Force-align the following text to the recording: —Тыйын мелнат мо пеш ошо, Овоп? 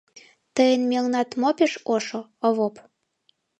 —Тыйын 0.55 0.81
мелнат 0.91 1.29
мо 1.41 1.49
пеш 1.57 1.73
ошо, 1.93 2.19
Овоп? 2.47 2.75